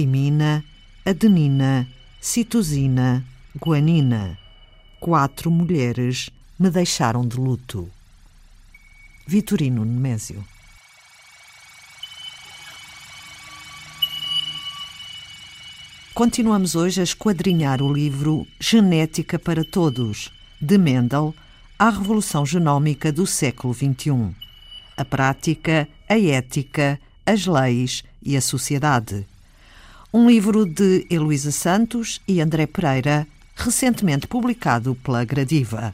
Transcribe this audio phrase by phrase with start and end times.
[0.00, 0.64] timina,
[1.04, 1.86] adenina,
[2.20, 3.22] citosina,
[3.54, 4.38] guanina.
[4.98, 7.90] Quatro mulheres me deixaram de luto.
[9.26, 10.42] Vitorino Nemésio
[16.14, 20.30] Continuamos hoje a esquadrinhar o livro Genética para Todos,
[20.60, 21.34] de Mendel,
[21.78, 24.34] à Revolução Genómica do século XXI.
[24.96, 29.26] A prática, a ética, as leis e a sociedade.
[30.12, 35.92] Um livro de Heloísa Santos e André Pereira, recentemente publicado pela Gradiva.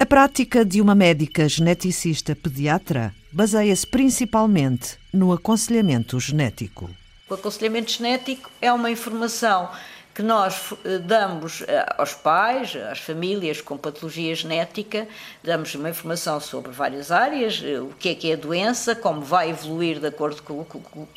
[0.00, 6.88] A prática de uma médica geneticista pediatra baseia-se principalmente no aconselhamento genético.
[7.28, 9.68] O aconselhamento genético é uma informação
[10.16, 15.06] que nós eh, damos eh, aos pais, às famílias com patologia genética,
[15.44, 19.20] damos uma informação sobre várias áreas, eh, o que é que é a doença, como
[19.20, 20.64] vai evoluir de acordo com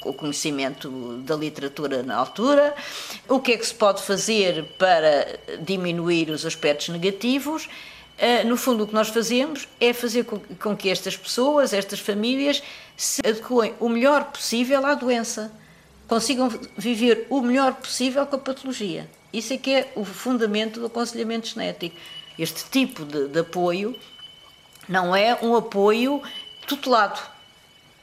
[0.04, 2.76] o conhecimento da literatura na altura,
[3.29, 7.70] o que é que se pode fazer para diminuir os aspectos negativos.
[8.46, 12.62] No fundo, o que nós fazemos é fazer com que estas pessoas, estas famílias,
[12.98, 15.49] se adequem o melhor possível à doença
[16.10, 19.10] consigam viver o melhor possível com a patologia.
[19.32, 21.96] Isso é que é o fundamento do aconselhamento genético.
[22.38, 23.96] Este tipo de, de apoio
[24.87, 26.21] não é um apoio
[26.68, 27.20] tutelado.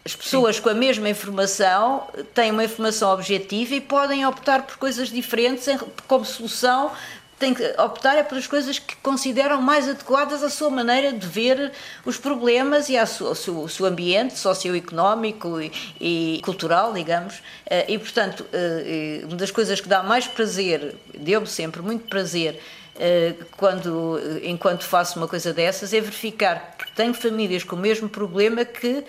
[0.05, 0.62] As pessoas Sim.
[0.62, 5.67] com a mesma informação têm uma informação objetiva e podem optar por coisas diferentes
[6.07, 6.93] como solução
[7.39, 11.73] tem que optar é pelas coisas que consideram mais adequadas à sua maneira de ver
[12.05, 15.70] os problemas e ao seu, ao seu, ambiente socioeconómico e,
[16.01, 17.43] e, cultural, digamos.
[17.69, 22.59] Eh, e, portanto, eh, uma das coisas que dá mais prazer, deu-me sempre muito prazer,
[22.98, 28.09] eh, quando, enquanto faço uma coisa dessas, é verificar que tenho famílias com o mesmo
[28.09, 29.05] problema que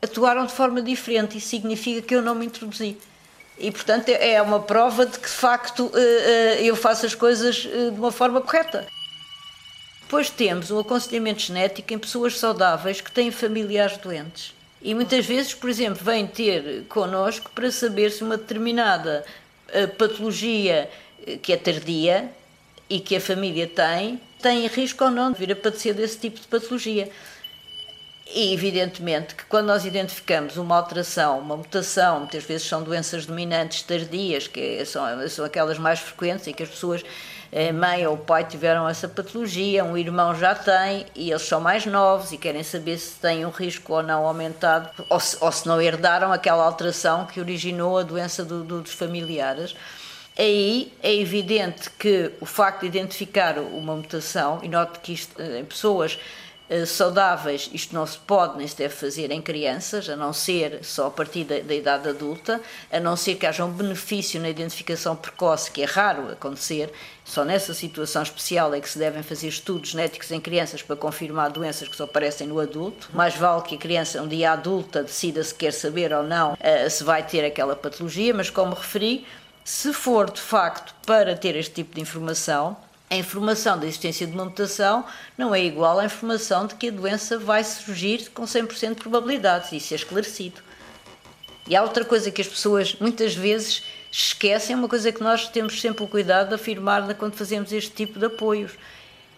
[0.00, 1.36] atuaram de forma diferente.
[1.36, 2.96] Isso significa que eu não me introduzi.
[3.62, 7.14] E, portanto, é, é uma prova de que, de facto, eh, eh, eu faço as
[7.14, 8.88] coisas eh, de uma forma correta.
[10.00, 14.52] Depois temos um aconselhamento genético em pessoas saudáveis que têm familiares doentes.
[14.82, 19.24] E muitas vezes, por exemplo, vêm ter connosco para saber se uma determinada
[19.96, 20.90] patologia
[21.40, 22.30] que é tardia
[22.90, 26.40] e que a família tem, tem risco ou não de vir a padecer desse tipo
[26.40, 27.08] de patologia.
[28.34, 33.82] E evidentemente que quando nós identificamos uma alteração, uma mutação, muitas vezes são doenças dominantes
[33.82, 37.04] tardias, que são, são aquelas mais frequentes em que as pessoas,
[37.52, 41.42] a eh, mãe ou o pai tiveram essa patologia, um irmão já tem e eles
[41.42, 45.36] são mais novos e querem saber se têm um risco ou não aumentado ou se,
[45.38, 49.76] ou se não herdaram aquela alteração que originou a doença do, do, dos familiares.
[50.38, 55.58] Aí é evidente que o facto de identificar uma mutação, e note que isto eh,
[55.58, 56.18] em pessoas
[56.86, 61.08] saudáveis, isto não se pode nem se deve fazer em crianças, a não ser só
[61.08, 62.60] a partir da, da, idade adulta,
[62.90, 66.92] a não ser que haja um benefício na identificação precoce, que é raro acontecer,
[67.24, 71.50] só nessa situação especial é que se devem fazer estudos genéticos em crianças para confirmar
[71.50, 73.08] doenças que só aparecem no adulto.
[73.12, 76.90] Mais vale que a criança, um dia adulta, decida se quer saber ou não uh,
[76.90, 79.24] se vai ter aquela patologia, mas como referi,
[79.64, 82.76] se for de facto para ter este tipo de informação,
[83.12, 85.04] a informação da existência de uma mutação
[85.36, 89.70] não é igual à informação de que a doença vai surgir com 100% de probabilidades.
[89.70, 90.62] Isso é esclarecido.
[91.68, 95.78] E há outra coisa que as pessoas muitas vezes esquecem, uma coisa que nós temos
[95.78, 98.72] sempre o cuidado de afirmar quando fazemos este tipo de apoios.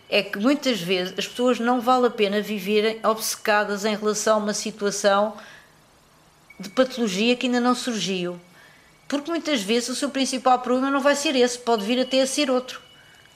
[0.08, 4.38] É que muitas vezes as pessoas não vale a pena viverem obcecadas em relação a
[4.38, 5.36] uma situação
[6.60, 8.40] de patologia que ainda não surgiu.
[9.08, 12.26] Porque muitas vezes o seu principal problema não vai ser esse, pode vir até a
[12.28, 12.83] ser outro.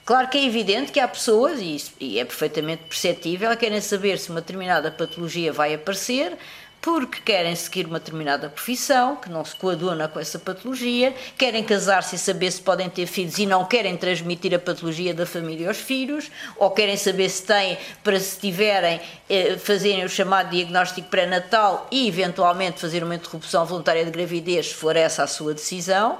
[0.09, 4.17] Claro que é evidente que há pessoas, e, isso, e é perfeitamente perceptível, querem saber
[4.17, 6.35] se uma determinada patologia vai aparecer,
[6.81, 12.15] porque querem seguir uma determinada profissão que não se coaduna com essa patologia, querem casar-se
[12.15, 15.77] e saber se podem ter filhos e não querem transmitir a patologia da família aos
[15.77, 18.99] filhos, ou querem saber se têm, para se tiverem,
[19.29, 24.73] eh, fazerem o chamado diagnóstico pré-natal e eventualmente fazer uma interrupção voluntária de gravidez, se
[24.73, 26.17] for essa a sua decisão.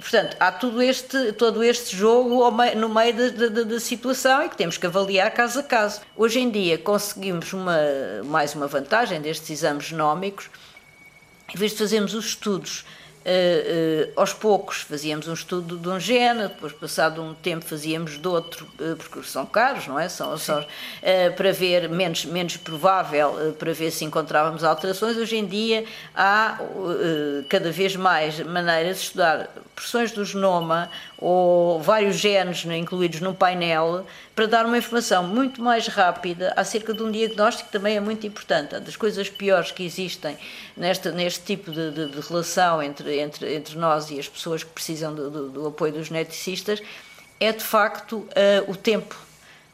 [0.00, 3.14] Portanto, há todo este, todo este jogo no meio
[3.64, 6.00] da, situação e que temos que avaliar caso a caso.
[6.16, 7.78] Hoje em dia conseguimos uma,
[8.24, 10.50] mais uma vantagem destes exames genómicos,
[11.52, 12.84] em vez de fazermos os estudos
[13.28, 18.18] Uh, uh, aos poucos fazíamos um estudo de um gene, depois passado um tempo fazíamos
[18.18, 20.08] de outro, uh, porque são caros, não é?
[20.08, 20.64] São, são
[21.36, 25.18] para ver, menos, menos provável, para ver se encontrávamos alterações.
[25.18, 25.84] Hoje em dia
[26.14, 26.58] há
[27.48, 33.34] cada vez mais maneiras de estudar porções do genoma ou vários genes né, incluídos num
[33.34, 34.04] painel
[34.34, 38.26] para dar uma informação muito mais rápida acerca de um diagnóstico que também é muito
[38.26, 38.78] importante.
[38.78, 40.36] Das coisas piores que existem
[40.76, 44.70] neste, neste tipo de, de, de relação entre entre, entre nós e as pessoas que
[44.70, 46.82] precisam do, do, do apoio dos geneticistas
[47.40, 49.16] é de facto uh, o tempo.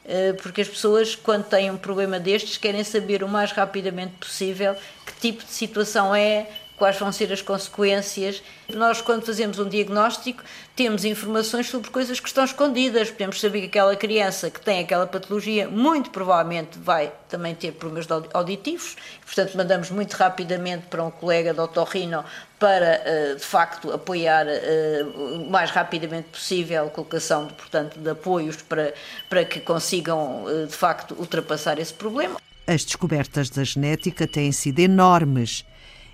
[0.05, 4.75] Uh, porque as pessoas, quando têm um problema destes, querem saber o mais rapidamente possível
[5.05, 6.47] que tipo de situação é,
[6.77, 8.43] quais vão ser as consequências.
[8.73, 10.43] Nós, quando fazemos um diagnóstico,
[10.75, 13.09] temos informações sobre coisas que estão escondidas.
[13.09, 18.07] Podemos saber que aquela criança que tem aquela patologia, muito provavelmente vai também ter problemas
[18.33, 18.95] auditivos,
[19.25, 22.23] portanto, mandamos muito rapidamente para um colega de otorrino
[22.59, 28.57] para, eh, de facto, apoiar eh, o mais rapidamente possível a colocação, portanto, de apoios
[28.61, 28.93] para,
[29.29, 32.39] para que consigam, eh, de facto, ultrapassar esse problema.
[32.67, 35.65] As descobertas da genética têm sido enormes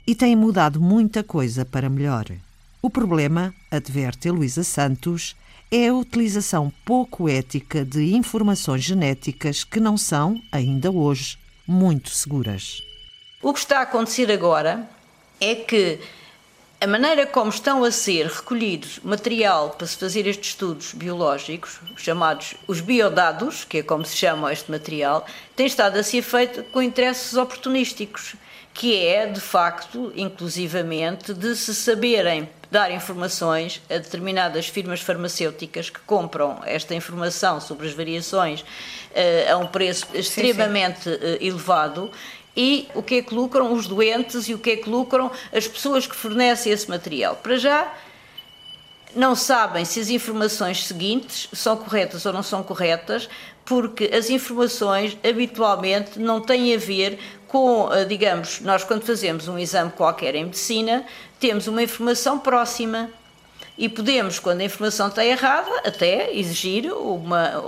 [0.05, 2.25] e tem mudado muita coisa para melhor.
[2.81, 5.35] O problema, adverte Luísa Santos,
[5.71, 11.37] é a utilização pouco ética de informações genéticas que não são, ainda hoje,
[11.67, 12.81] muito seguras.
[13.41, 14.89] O que está a acontecer agora
[15.39, 15.99] é que
[16.81, 22.55] a maneira como estão a ser recolhidos material para se fazer estes estudos biológicos, chamados
[22.67, 25.23] os biodados, que é como se chama este material,
[25.55, 28.33] tem estado a ser feito com interesses oportunísticos
[28.73, 35.99] que é, de facto, inclusivamente, de se saberem dar informações a determinadas firmas farmacêuticas que
[35.99, 41.17] compram esta informação sobre as variações uh, a um preço extremamente sim, sim.
[41.17, 42.11] Uh, elevado
[42.55, 45.67] e o que é que lucram os doentes e o que é que lucram as
[45.67, 47.37] pessoas que fornecem esse material.
[47.37, 47.93] Para já,
[49.15, 53.29] não sabem se as informações seguintes são corretas ou não são corretas,
[53.65, 59.57] porque as informações habitualmente não têm a ver com, eh, digamos, nós quando fazemos um
[59.57, 61.05] exame qualquer em medicina,
[61.39, 63.09] temos uma informação próxima
[63.81, 67.63] e podemos, quando a informação está errada, até exigir uma,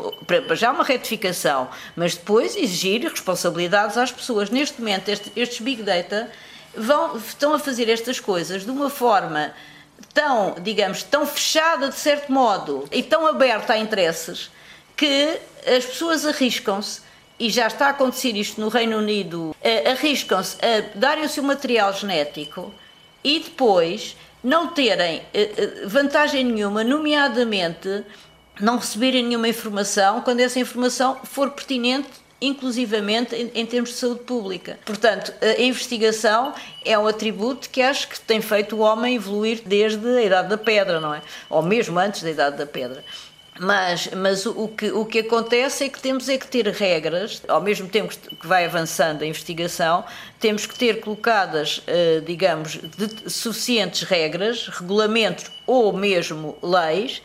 [0.51, 4.51] já uma retificação, mas depois exigir responsabilidades às pessoas.
[4.51, 6.30] Neste momento, estes Big Data
[6.77, 9.56] vão, estão a fazer estas coisas de uma forma
[10.13, 14.51] tão, digamos, tão fechada de certo modo e tão aberta a interesses
[14.95, 17.01] que as pessoas arriscam-se
[17.39, 21.42] e já está a acontecer isto no Reino Unido, uh, arriscam-se a darem o seu
[21.42, 22.71] material genético
[23.24, 28.04] e depois não terem uh, vantagem nenhuma, nomeadamente
[28.60, 34.20] não receberem nenhuma informação quando essa informação for pertinente inclusivamente em, em, termos de saúde
[34.22, 34.78] pública.
[34.86, 36.54] Portanto, a investigação
[36.84, 40.58] é um atributo que acho que tem feito o homem evoluir desde a Idade da
[40.58, 41.22] Pedra, não é?
[41.50, 43.04] Ou mesmo antes da Idade da Pedra.
[43.60, 47.62] Mas, mas o, que, o que acontece é que temos é que ter regras, ao
[47.62, 50.04] mesmo tempo que vai avançando a investigação,
[50.40, 57.22] temos que ter colocadas, eh, digamos, de, suficientes regras, regulamentos ou mesmo leis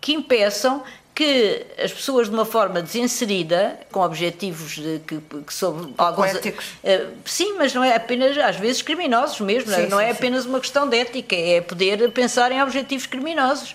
[0.00, 0.82] que impeçam
[1.14, 6.64] que as pessoas de uma forma desinserida, com objetivos de, que, que sobre alguns éticos.
[6.82, 10.12] Uh, sim, mas não é apenas às vezes criminosos mesmo, sim, não sim, é sim.
[10.12, 13.74] apenas uma questão de ética, é poder pensar em objetivos criminosos,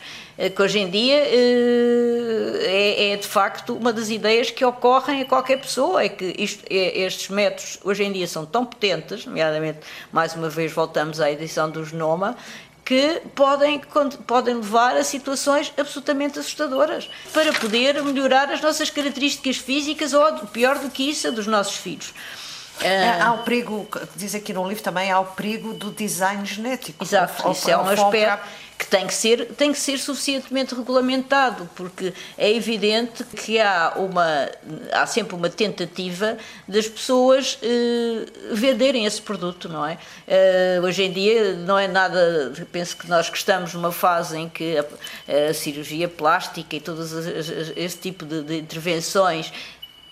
[0.55, 5.25] que hoje em dia uh, é, é, de facto uma das ideias que ocorrem a
[5.25, 9.79] qualquer pessoa, é que isto, é, estes métodos hoje em dia são tão potentes, nomeadamente
[10.11, 12.37] mais uma vez voltamos à edição do genoma,
[12.85, 13.81] que podem,
[14.25, 20.79] podem levar a situações absolutamente assustadoras para poder melhorar as nossas características físicas ou, pior
[20.79, 22.13] do que isso, a dos nossos filhos.
[22.81, 27.03] É, há o perigo, diz aqui no livro também, há o perigo do design genético.
[27.03, 28.47] Exato, isso é um aspecto
[28.77, 34.49] que tem que ser tem que ser suficientemente regulamentado porque é evidente que há uma
[34.91, 36.37] há sempre uma tentativa
[36.67, 39.97] das pessoas eh, venderem esse produto não é
[40.27, 44.47] eh, hoje em dia não é nada penso que nós que estamos numa fase em
[44.47, 47.11] que a, a cirurgia plástica e todas
[47.75, 49.51] esse tipo de, de intervenções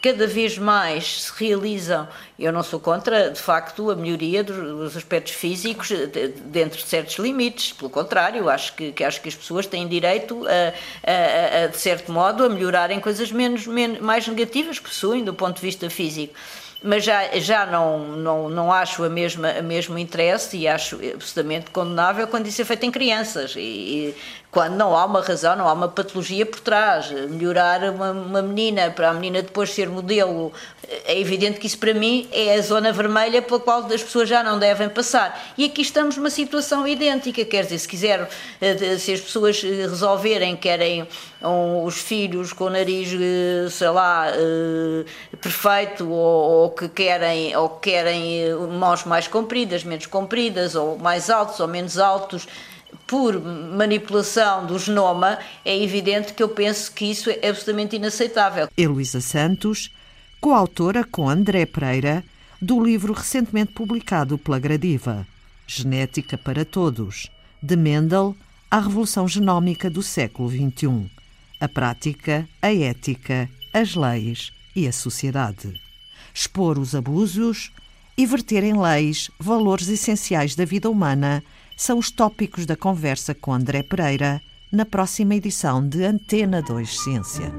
[0.06, 2.08] cada vez mais se realizam,
[2.38, 5.90] eu não sou contra, de facto, a melhoria dos, aspectos físicos
[6.46, 10.46] dentro de certos limites, pelo contrário, acho que, que acho que as pessoas têm direito,
[10.46, 10.74] a,
[11.12, 15.34] a, a, de certo modo, a melhorarem coisas menos, menos, mais negativas que possuem do
[15.34, 16.36] ponto de vista físico.
[16.84, 21.72] Mas já, já não, não, não acho a mesma, a mesmo interesse e acho absolutamente
[21.72, 23.56] condenável quando isso é feito em crianças.
[23.56, 24.16] E, e,
[24.56, 27.12] quando não há uma razão, não há uma patologia por trás.
[27.12, 30.54] Melhorar uma, uma menina para a menina depois ser modelo,
[31.04, 34.42] é evidente que isso para mim é a zona vermelha pela qual as pessoas já
[34.42, 35.54] não devem passar.
[35.58, 38.30] E aqui estamos numa situação idêntica, quer dizer, se quiser,
[38.62, 41.06] eh, se as pessoas eh, resolverem, querem
[41.84, 44.28] os filhos com o nariz, eh, sei lá,
[45.42, 51.60] perfeito, ou, ou que querem, ou querem mãos mais compridas, menos compridas, ou mais altos
[51.60, 52.48] ou menos altos,
[53.08, 58.68] por manipulação do genoma, é evidente que eu penso que isso é absolutamente inaceitável.
[58.76, 59.92] Heloísa Santos,
[60.42, 62.24] coautora com André Pereira
[62.62, 65.28] do livro recentemente publicado pela Gradiva,
[65.68, 67.30] Genética para Todos,
[67.62, 68.36] de Mendel
[68.72, 71.10] à Revolução Genómica do século XXI.
[71.60, 75.74] A prática, a ética, as leis e a sociedade.
[76.34, 77.72] Expor os abusos
[78.18, 81.44] e verter em leis valores essenciais da vida humana
[81.75, 84.41] são os tópicos da conversa com André Pereira
[84.72, 87.53] na próxima edição de Antena 2 Ciência.